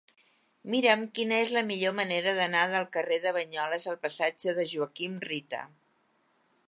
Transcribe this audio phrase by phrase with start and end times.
[0.75, 5.21] Mira'm quina és la millor manera d'anar del carrer de Banyoles al passatge de Joaquim
[5.31, 5.63] Rita.